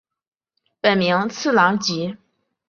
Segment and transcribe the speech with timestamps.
[0.79, 2.17] 本名次郎吉。